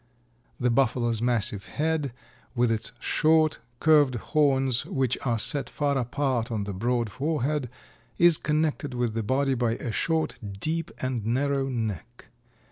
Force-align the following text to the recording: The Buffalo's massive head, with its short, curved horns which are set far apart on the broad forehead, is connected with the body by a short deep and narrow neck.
The 0.59 0.71
Buffalo's 0.71 1.21
massive 1.21 1.67
head, 1.67 2.11
with 2.55 2.71
its 2.71 2.91
short, 2.99 3.59
curved 3.79 4.15
horns 4.15 4.83
which 4.87 5.15
are 5.23 5.37
set 5.37 5.69
far 5.69 5.95
apart 5.95 6.51
on 6.51 6.63
the 6.63 6.73
broad 6.73 7.11
forehead, 7.11 7.69
is 8.17 8.37
connected 8.39 8.95
with 8.95 9.13
the 9.13 9.21
body 9.21 9.53
by 9.53 9.73
a 9.73 9.91
short 9.91 10.39
deep 10.59 10.89
and 11.01 11.23
narrow 11.23 11.69
neck. 11.69 12.29